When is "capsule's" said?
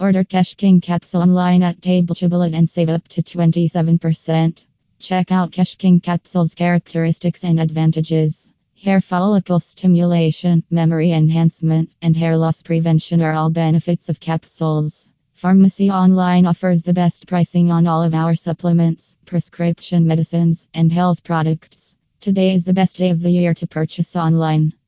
6.00-6.54